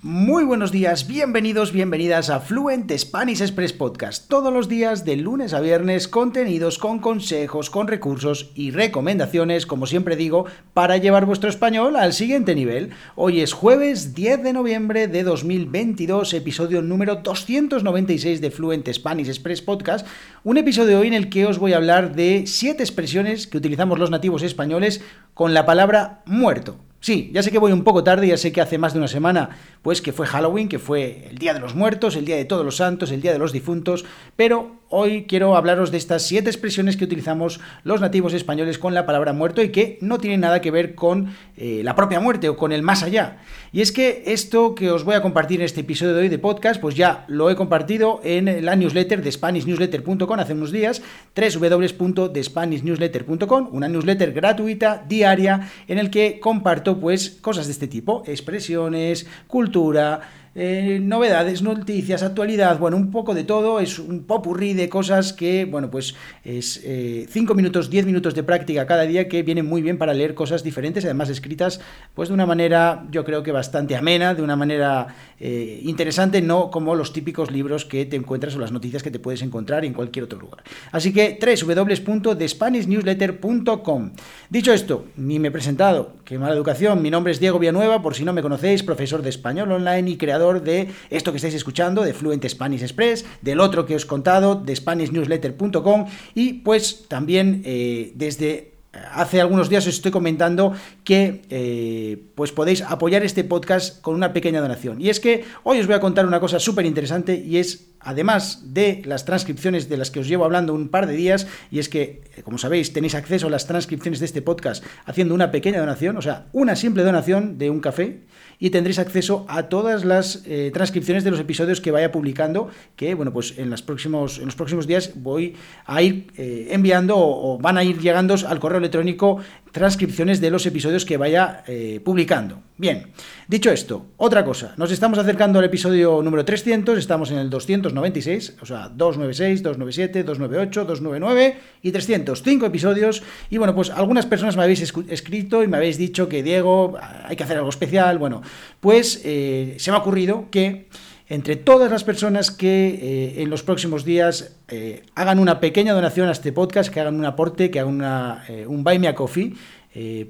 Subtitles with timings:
[0.00, 4.28] Muy buenos días, bienvenidos, bienvenidas a Fluent Spanish Express Podcast.
[4.28, 9.88] Todos los días, de lunes a viernes, contenidos con consejos, con recursos y recomendaciones, como
[9.88, 12.90] siempre digo, para llevar vuestro español al siguiente nivel.
[13.16, 19.62] Hoy es jueves 10 de noviembre de 2022, episodio número 296 de Fluent Spanish Express
[19.62, 20.06] Podcast.
[20.44, 23.98] Un episodio hoy en el que os voy a hablar de siete expresiones que utilizamos
[23.98, 25.02] los nativos españoles
[25.34, 26.76] con la palabra muerto.
[27.00, 29.06] Sí, ya sé que voy un poco tarde, ya sé que hace más de una
[29.06, 29.50] semana,
[29.82, 32.64] pues que fue Halloween, que fue el Día de los Muertos, el Día de Todos
[32.64, 36.96] los Santos, el Día de los Difuntos, pero hoy quiero hablaros de estas siete expresiones
[36.96, 40.72] que utilizamos los nativos españoles con la palabra muerto y que no tienen nada que
[40.72, 43.36] ver con eh, la propia muerte o con el más allá.
[43.70, 46.38] Y es que esto que os voy a compartir en este episodio de hoy de
[46.38, 51.00] podcast, pues ya lo he compartido en la newsletter de SpanishNewsletter.com hace unos días,
[51.36, 59.26] www.thespanishnewsletter.com, una newsletter gratuita, diaria, en el que comparto pues cosas de este tipo, expresiones,
[59.46, 65.32] cultura, eh, novedades, noticias, actualidad, bueno, un poco de todo, es un popurrí de cosas
[65.32, 69.66] que, bueno, pues es 5 eh, minutos, 10 minutos de práctica cada día que vienen
[69.66, 71.80] muy bien para leer cosas diferentes, además escritas
[72.12, 76.72] pues de una manera, yo creo que bastante amena, de una manera eh, interesante, no
[76.72, 79.92] como los típicos libros que te encuentras o las noticias que te puedes encontrar en
[79.92, 80.64] cualquier otro lugar.
[80.90, 84.10] Así que www.thespanishnewsletter.com.
[84.50, 88.16] Dicho esto, ni me he presentado, qué mala educación, mi nombre es Diego Villanueva, por
[88.16, 92.02] si no me conocéis, profesor de español online y creador de esto que estáis escuchando,
[92.02, 97.62] de Fluent Spanish Express, del otro que os he contado, de SpanishNewsletter.com y pues también
[97.64, 98.78] eh, desde
[99.12, 100.72] hace algunos días os estoy comentando
[101.08, 105.00] que eh, pues podéis apoyar este podcast con una pequeña donación.
[105.00, 108.74] Y es que hoy os voy a contar una cosa súper interesante y es, además
[108.74, 111.88] de las transcripciones de las que os llevo hablando un par de días, y es
[111.88, 115.80] que, eh, como sabéis, tenéis acceso a las transcripciones de este podcast haciendo una pequeña
[115.80, 118.24] donación, o sea, una simple donación de un café
[118.58, 123.14] y tendréis acceso a todas las eh, transcripciones de los episodios que vaya publicando, que
[123.14, 127.78] bueno, pues en, los próximos, en los próximos días voy a ir enviando o, van
[127.78, 129.38] a ir llegando al correo electrónico
[129.78, 132.60] transcripciones de los episodios que vaya eh, publicando.
[132.76, 133.12] Bien,
[133.48, 138.56] dicho esto, otra cosa, nos estamos acercando al episodio número 300, estamos en el 296,
[138.60, 144.56] o sea, 296, 297, 298, 299 y 300, cinco episodios, y bueno, pues algunas personas
[144.56, 148.42] me habéis escrito y me habéis dicho que Diego, hay que hacer algo especial, bueno,
[148.80, 150.88] pues eh, se me ha ocurrido que
[151.28, 156.28] entre todas las personas que eh, en los próximos días eh, hagan una pequeña donación
[156.28, 159.54] a este podcast, que hagan un aporte, que hagan una, un Buy Me a Coffee,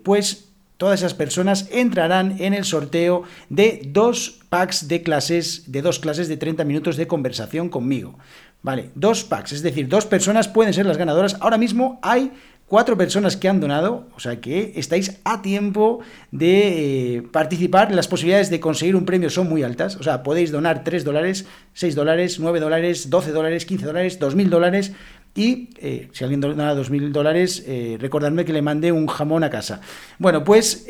[0.02, 0.48] pues
[0.78, 6.28] todas esas personas entrarán en el sorteo de dos packs de clases, de dos clases
[6.28, 8.18] de 30 minutos de conversación conmigo.
[8.62, 11.36] Vale, dos packs, es decir, dos personas pueden ser las ganadoras.
[11.40, 12.32] Ahora mismo hay
[12.68, 17.92] cuatro personas que han donado, o sea que estáis a tiempo de eh, participar.
[17.92, 21.46] Las posibilidades de conseguir un premio son muy altas, o sea, podéis donar 3 dólares,
[21.72, 24.92] 6 dólares, 9 dólares, 12 dólares, 15 dólares, 2.000 dólares.
[25.34, 29.50] Y eh, si alguien dona 2.000 dólares, eh, recordadme que le mande un jamón a
[29.50, 29.80] casa.
[30.18, 30.84] Bueno, pues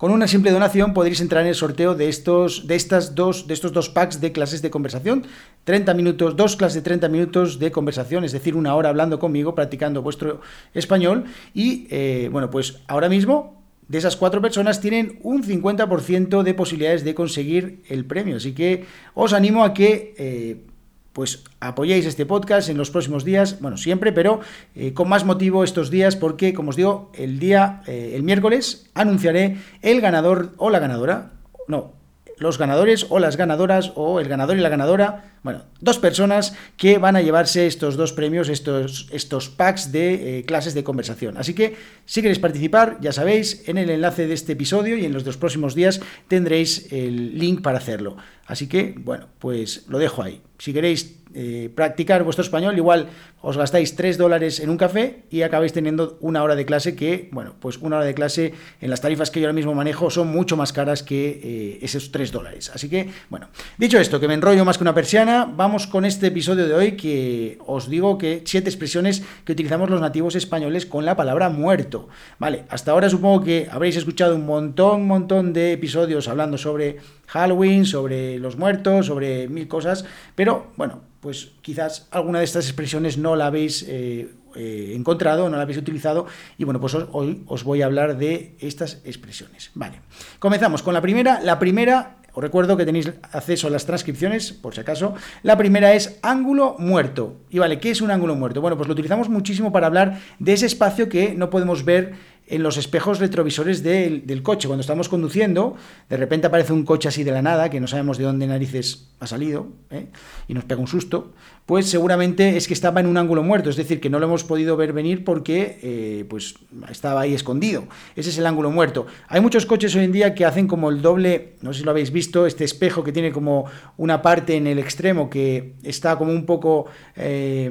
[0.00, 3.52] con una simple donación podréis entrar en el sorteo de estos, de estas dos, de
[3.52, 5.26] estos dos packs de clases de conversación.
[5.64, 9.54] 30 minutos, dos clases de 30 minutos de conversación, es decir, una hora hablando conmigo,
[9.54, 10.40] practicando vuestro
[10.72, 11.24] español.
[11.52, 17.04] Y eh, bueno, pues ahora mismo de esas cuatro personas tienen un 50% de posibilidades
[17.04, 18.36] de conseguir el premio.
[18.36, 20.64] Así que os animo a que eh,
[21.12, 24.40] pues apoyéis este podcast en los próximos días, bueno, siempre, pero
[24.74, 28.90] eh, con más motivo estos días, porque, como os digo, el día, eh, el miércoles,
[28.94, 31.32] anunciaré el ganador o la ganadora,
[31.68, 31.99] no,
[32.40, 36.98] los ganadores o las ganadoras, o el ganador y la ganadora, bueno, dos personas que
[36.98, 41.36] van a llevarse estos dos premios, estos, estos packs de eh, clases de conversación.
[41.36, 45.12] Así que, si queréis participar, ya sabéis, en el enlace de este episodio y en
[45.12, 48.16] los dos próximos días tendréis el link para hacerlo.
[48.46, 50.42] Así que, bueno, pues lo dejo ahí.
[50.58, 53.08] Si queréis eh, practicar vuestro español, igual
[53.42, 57.28] os gastáis 3 dólares en un café y acabáis teniendo una hora de clase que,
[57.32, 60.28] bueno, pues una hora de clase en las tarifas que yo ahora mismo manejo son
[60.28, 62.70] mucho más caras que eh, esos 3 dólares.
[62.74, 66.26] Así que, bueno, dicho esto, que me enrollo más que una persiana, vamos con este
[66.26, 71.04] episodio de hoy que os digo que siete expresiones que utilizamos los nativos españoles con
[71.04, 72.08] la palabra muerto.
[72.38, 77.86] Vale, hasta ahora supongo que habréis escuchado un montón, montón de episodios hablando sobre Halloween,
[77.86, 83.36] sobre los muertos, sobre mil cosas, pero bueno, pues quizás alguna de estas expresiones no
[83.36, 86.26] la habéis eh, eh, encontrado, no la habéis utilizado,
[86.58, 89.70] y bueno, pues hoy os voy a hablar de estas expresiones.
[89.74, 90.00] Vale,
[90.38, 91.40] comenzamos con la primera.
[91.40, 95.14] La primera Os recuerdo que tenéis acceso a las transcripciones, por si acaso.
[95.42, 97.40] La primera es ángulo muerto.
[97.50, 98.60] Y vale, ¿qué es un ángulo muerto?
[98.60, 102.14] Bueno, pues lo utilizamos muchísimo para hablar de ese espacio que no podemos ver
[102.50, 104.66] en los espejos retrovisores del, coche.
[104.66, 105.76] Cuando estamos conduciendo,
[106.08, 109.08] de repente aparece un coche así de la nada, que no sabemos de dónde narices
[109.20, 110.06] ha salido, ¿eh?
[110.48, 111.32] y nos pega un susto,
[111.66, 114.42] pues seguramente es que estaba en un ángulo muerto, es decir, que no lo hemos
[114.42, 116.56] podido ver venir porque eh, pues
[116.90, 117.84] estaba ahí escondido.
[118.16, 119.06] Ese es el ángulo muerto.
[119.28, 121.92] Hay muchos coches hoy en día que hacen como el doble, no sé si lo
[121.92, 126.32] habéis visto, este espejo que tiene como una parte en el extremo que está como
[126.32, 126.86] un poco...
[127.14, 127.70] Eh,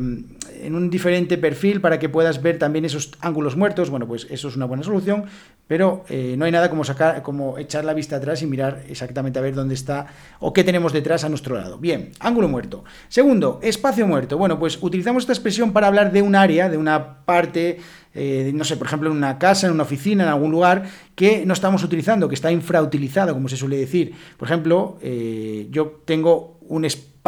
[0.62, 3.90] en un diferente perfil para que puedas ver también esos ángulos muertos.
[3.90, 5.26] Bueno, pues eso es una buena solución,
[5.68, 9.40] pero eh, no hay nada como sacar, como echar la vista atrás y mirar exactamente
[9.40, 10.08] a ver dónde está
[10.40, 11.78] o qué tenemos detrás a nuestro lado.
[11.78, 12.84] Bien, ángulo muerto.
[13.08, 14.38] Segundo, espacio muerto.
[14.38, 17.80] Bueno, pues utilizamos esta expresión para hablar de un área, de una parte
[18.14, 20.84] eh, no sé, por ejemplo, en una casa, en una oficina, en algún lugar
[21.16, 24.14] que no estamos utilizando, que está infrautilizado, como se suele decir.
[24.38, 27.19] Por ejemplo, eh, yo tengo un espacio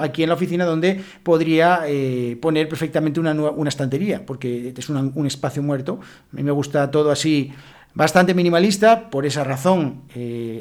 [0.00, 5.26] aquí en la oficina donde podría eh, poner perfectamente una, una, estantería, porque es un
[5.26, 6.00] espacio muerto.
[6.32, 7.52] A mí me gusta todo así
[7.94, 10.02] bastante minimalista, por esa razón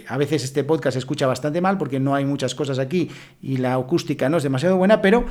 [0.08, 3.10] a veces este podcast se escucha bastante mal porque no hay muchas cosas aquí
[3.42, 5.26] y la acústica no es demasiado buena, pero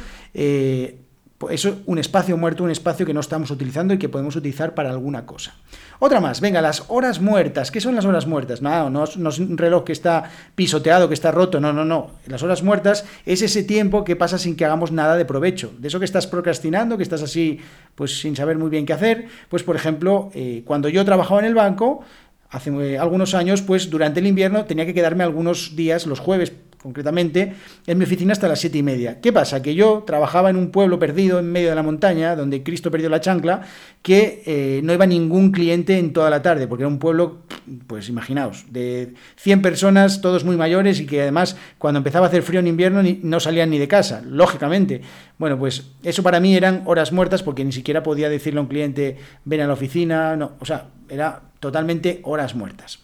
[1.51, 4.75] eso es un espacio muerto, un espacio que no estamos utilizando y que podemos utilizar
[4.75, 5.55] para alguna cosa.
[5.99, 7.71] Otra más, venga, las horas muertas.
[7.71, 8.61] ¿Qué son las horas muertas?
[8.61, 12.11] No, no, no es un reloj que está pisoteado, que está roto, no, no, no.
[12.27, 15.73] Las horas muertas es ese tiempo que pasa sin que hagamos nada de provecho.
[15.79, 17.61] De eso que estás procrastinando, que estás así,
[17.95, 19.27] pues sin saber muy bien qué hacer.
[19.49, 22.03] Pues, por ejemplo, eh, cuando yo trabajaba en el banco,
[22.51, 26.53] hace eh, algunos años, pues durante el invierno tenía que quedarme algunos días, los jueves
[26.83, 27.55] concretamente,
[27.87, 29.21] en mi oficina hasta las siete y media.
[29.21, 29.63] ¿Qué pasa?
[29.63, 33.09] Que yo trabajaba en un pueblo perdido en medio de la montaña, donde Cristo perdió
[33.09, 33.63] la chancla,
[34.03, 37.43] que eh, no iba ningún cliente en toda la tarde, porque era un pueblo,
[37.87, 42.43] pues imaginaos, de 100 personas, todos muy mayores, y que además cuando empezaba a hacer
[42.43, 45.03] frío en invierno no salían ni de casa, lógicamente.
[45.39, 48.69] Bueno, pues eso para mí eran horas muertas, porque ni siquiera podía decirle a un
[48.69, 52.99] cliente, ven a la oficina, no, o sea, era totalmente horas muertas.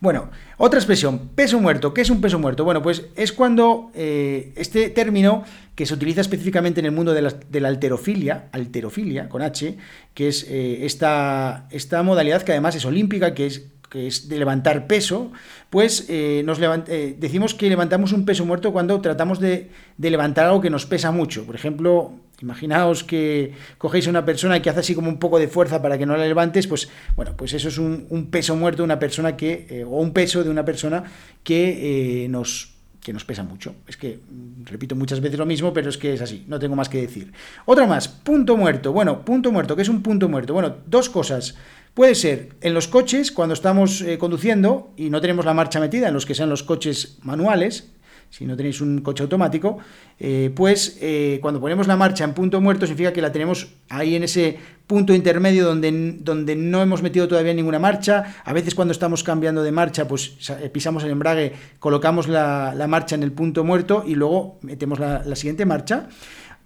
[0.00, 1.94] Bueno, otra expresión, peso muerto.
[1.94, 2.64] ¿Qué es un peso muerto?
[2.64, 5.44] Bueno, pues es cuando eh, este término
[5.74, 7.22] que se utiliza específicamente en el mundo de
[7.60, 9.76] la, alterofilia, alterofilia con H,
[10.14, 14.36] que es eh, esta, esta modalidad que además es olímpica, que es que es de
[14.36, 15.30] levantar peso,
[15.70, 20.60] pues eh, nos decimos que levantamos un peso muerto cuando tratamos de, de, levantar algo
[20.60, 21.46] que nos pesa mucho.
[21.46, 25.48] Por ejemplo, Imaginaos que cogéis a una persona que hace así como un poco de
[25.48, 28.84] fuerza para que no la levantes, pues bueno, pues eso es un, peso muerto de
[28.84, 31.04] una persona que, eh, o un peso de una persona
[31.42, 33.76] que eh, nos que nos pesa mucho.
[33.86, 36.74] Es que mm, repito muchas veces lo mismo, pero es que es así, no tengo
[36.74, 37.32] más que decir.
[37.64, 38.92] Otra más, punto muerto.
[38.92, 40.54] Bueno, punto muerto, ¿qué es un punto muerto?
[40.54, 41.54] Bueno, dos cosas.
[41.94, 46.08] Puede ser en los coches, cuando estamos eh, conduciendo y no tenemos la marcha metida,
[46.08, 47.92] en los que sean los coches manuales,
[48.30, 49.78] si no tenéis un coche automático,
[50.18, 54.14] eh, pues eh, cuando ponemos la marcha en punto muerto significa que la tenemos ahí
[54.14, 58.36] en ese punto intermedio donde, donde no hemos metido todavía ninguna marcha.
[58.44, 63.14] A veces cuando estamos cambiando de marcha, pues eh, pisamos el embrague, colocamos la, marcha
[63.14, 66.08] en el punto muerto y luego metemos la, la siguiente marcha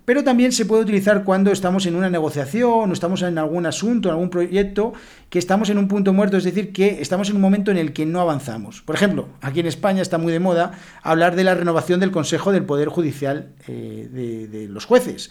[0.05, 4.09] pero también se puede utilizar cuando estamos en una negociación o estamos en algún asunto,
[4.09, 4.93] en algún proyecto,
[5.29, 7.93] que estamos en un punto muerto, es decir, que estamos en un momento en el
[7.93, 8.83] que no avanzamos.
[8.83, 12.53] Por ejemplo, aquí en España está muy de moda hablar de la renovación del Consejo
[12.53, 15.31] del Poder Judicial eh, de, los jueces.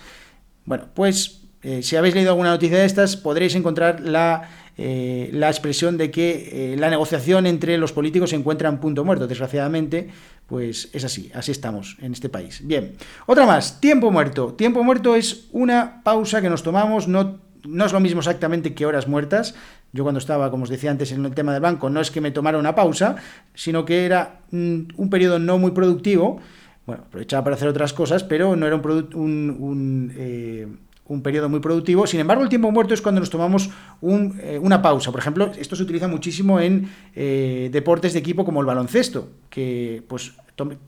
[0.66, 4.50] Bueno, pues eh, si habéis leído alguna noticia de estas, podréis encontrar la
[4.82, 9.04] eh, la expresión de que eh, la negociación entre los políticos se encuentra en punto
[9.04, 9.28] muerto.
[9.28, 10.08] Desgraciadamente,
[10.48, 12.62] pues es así, así estamos en este país.
[12.64, 12.96] Bien,
[13.26, 14.54] otra más, tiempo muerto.
[14.54, 18.86] Tiempo muerto es una pausa que nos tomamos, no, no es lo mismo exactamente que
[18.86, 19.54] horas muertas.
[19.92, 22.22] Yo cuando estaba, como os decía antes, en el tema del banco, no es que
[22.22, 23.18] me tomara una pausa,
[23.54, 26.40] sino que era mm, un periodo no muy productivo.
[26.86, 30.68] Bueno, aprovechaba para hacer otras cosas, pero no era un, un, eh,
[31.10, 32.08] un periodo muy productivo.
[32.08, 33.70] Sin embargo, el tiempo muerto es cuando nos tomamos
[34.02, 35.12] eh, una pausa.
[35.12, 40.04] Por ejemplo, esto se utiliza muchísimo en eh, deportes de equipo como el baloncesto, que
[40.08, 40.34] pues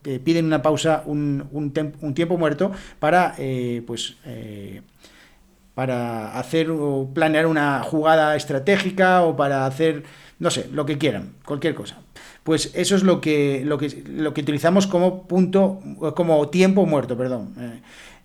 [0.06, 3.36] eh, piden una pausa, un, un, tiempo muerto para
[3.86, 4.16] pues
[5.74, 10.04] para hacer o planear una jugada estratégica o para hacer
[10.42, 12.02] no sé, lo que quieran, cualquier cosa.
[12.44, 15.80] Pues eso es lo que, lo que, lo que utilizamos como punto,
[16.16, 17.54] como tiempo muerto, perdón.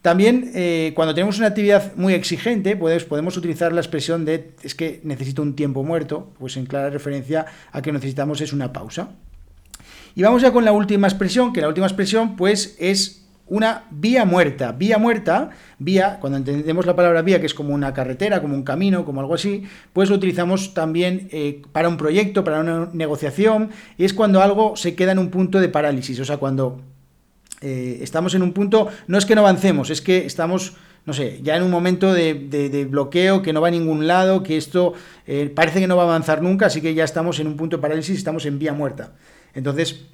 [0.07, 4.77] También, eh, cuando tenemos una actividad muy exigente, pues, podemos utilizar la expresión de es
[4.77, 9.09] que necesito un tiempo muerto, pues en clara referencia a que necesitamos es una pausa.
[10.15, 14.25] Y vamos ya con la última expresión, que la última expresión, pues, es una vía
[14.25, 14.71] muerta.
[14.71, 18.63] Vía muerta, vía, cuando entendemos la palabra vía, que es como una carretera, como un
[18.63, 23.71] camino, como algo así, pues lo utilizamos también eh, para un proyecto, para una negociación,
[23.99, 26.81] y es cuando algo se queda en un punto de parálisis, o sea, cuando
[27.61, 30.75] eh, estamos en un punto, no es que no avancemos, es que estamos
[31.07, 34.57] no sé, ya en un momento de, bloqueo que no va a ningún lado, que
[34.57, 34.93] esto
[35.29, 37.77] eh, parece que no va a avanzar nunca, así que ya estamos en un punto
[37.77, 39.13] de parálisis, estamos en vía muerta.
[39.55, 40.05] Entonces,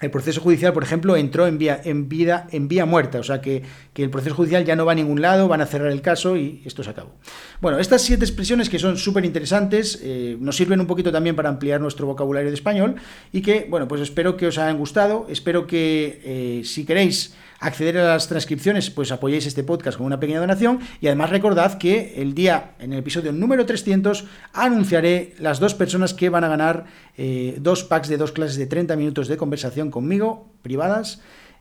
[0.00, 3.40] el proceso judicial, por ejemplo, entró en vía, en vida, en vía muerta, o sea
[3.40, 3.62] que,
[3.94, 6.62] el proceso judicial ya no va a ningún lado, van a cerrar el caso y
[6.64, 7.14] esto se acabó.
[7.60, 11.48] Bueno, estas siete expresiones que son súper interesantes eh, nos sirven un poquito también para
[11.48, 12.96] ampliar nuestro vocabulario de español
[13.32, 17.98] y que, bueno, pues espero que os hayan gustado, espero que eh, si queréis acceder
[17.98, 22.14] a las transcripciones, pues apoyéis este podcast con una pequeña donación y además recordad que
[22.16, 26.84] el día, en el episodio número 300, anunciaré las dos personas que van a ganar
[27.16, 31.20] eh, dos packs de dos clases de 30 minutos de conversación conmigo, privadas,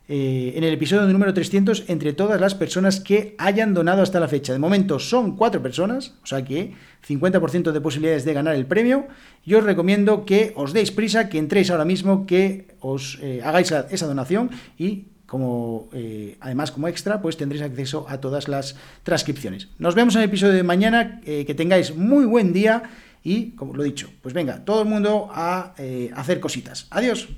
[0.10, 4.28] eh, en el episodio número 300 entre todas las personas que hayan donado hasta la
[4.28, 4.52] fecha.
[4.52, 6.74] De momento son cuatro personas, o sea que
[7.08, 9.08] 50% de posibilidades de ganar el premio.
[9.46, 13.72] Yo os recomiendo que os deis prisa, que entréis ahora mismo, que os eh, hagáis
[13.72, 19.68] esa donación y como eh, además como extra, pues tendréis acceso a todas las transcripciones.
[19.80, 22.84] Nos vemos en el episodio de mañana, eh, que tengáis muy buen día
[23.24, 26.86] y, como lo he dicho, pues venga, todo el mundo a eh, hacer cositas.
[26.92, 27.30] Adiós.